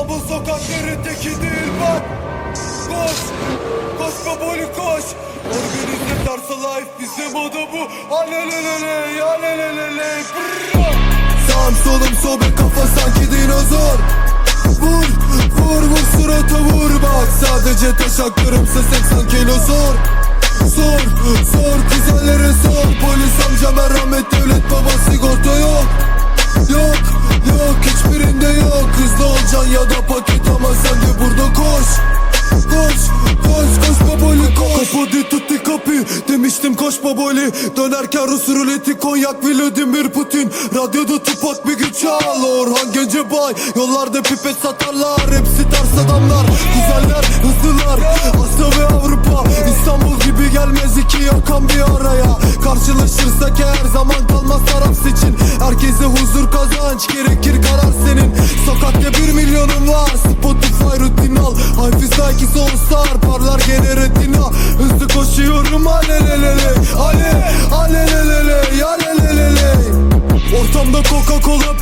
[0.00, 2.02] İstanbul sokakları tekidir bak
[2.88, 3.18] Koş,
[3.98, 5.04] koş baboli koş.
[5.46, 8.14] Organize tarsa life bizim oda bu.
[8.14, 10.22] Alelelele, alelelele.
[11.48, 13.98] Sağım solum sobe kafa sanki dinozor.
[14.80, 15.06] Vur,
[15.58, 17.28] vur, vur surata vur bak.
[17.40, 18.80] Sadece taşaklarımsa
[19.10, 19.94] 80 kilo zor.
[20.76, 21.00] Sor,
[21.52, 25.49] sor kuzenlere sor Polis amca merhamet devlet baba sigorta
[29.90, 31.86] da paket ama sen de burada koş.
[32.50, 33.00] Koş,
[33.46, 34.90] koş, koş baboli koş.
[34.90, 35.92] Kapadı tutti kapı.
[36.28, 37.52] Demiştim koş baboli.
[37.76, 40.52] Dönerken Rus ruleti konyak Vladimir Putin.
[40.74, 43.54] Radyoda tupak bir güç al Orhan Gencebay.
[43.76, 46.46] Yollarda pipet satarlar Hepsi ters adamlar.
[46.46, 47.79] Güzeller, hızlılar
[52.10, 55.36] araya Karşılaşırsak her zaman kalmaz taraf seçin.
[55.60, 58.34] Herkese huzur kazanç gerekir karar senin.
[58.66, 61.54] Sokakta bir milyonum var Spotify rutin al.
[61.76, 62.46] Hafız Nike
[62.86, 64.50] Star Parlar gene retina.
[64.78, 66.74] Hızlı koşuyorum alelelele.
[66.98, 69.74] Ale alelelele alelelele
[70.60, 71.76] Ortamda Coca Cola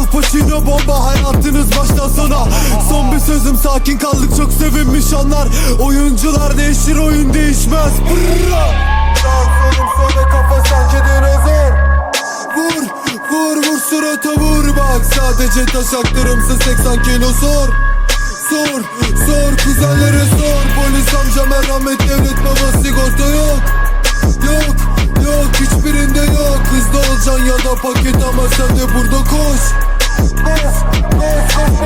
[0.00, 2.48] Kolpaçino bomba hayatınız baştan sona.
[2.88, 5.48] Son bir sözüm sakin kaldık çok sevinmiş anlar.
[5.80, 7.92] Oyuncular değişir oyun değişmez.
[8.00, 8.66] Brrra!
[9.22, 11.72] Sağ solum sonra kafa sanki dinozor.
[12.56, 12.82] Vur
[13.30, 14.76] vur vur surata vur.
[14.76, 17.68] Bak Sadece taşaklarımsa 80 kilo sor
[18.50, 18.82] Sor
[19.26, 22.79] sor kuzenlere sor Polis amca merhamet devlet baba
[27.30, 29.60] Çantan ya da paket ama sen de burada koş.
[30.18, 31.79] Bas, bas, bas